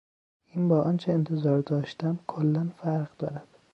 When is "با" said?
0.69-0.81